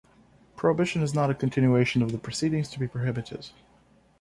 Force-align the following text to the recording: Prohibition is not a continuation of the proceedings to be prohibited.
Prohibition 0.55 1.03
is 1.03 1.13
not 1.13 1.29
a 1.29 1.35
continuation 1.35 2.01
of 2.01 2.11
the 2.11 2.17
proceedings 2.17 2.69
to 2.71 2.79
be 2.79 2.87
prohibited. 2.87 3.51